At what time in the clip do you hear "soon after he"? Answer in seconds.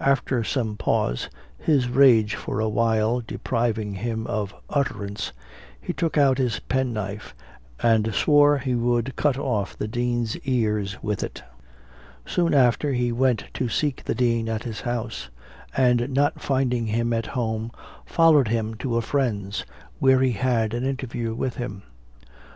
12.26-13.12